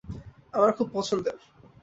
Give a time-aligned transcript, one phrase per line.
[0.53, 1.37] আমার খুব পছন্দের।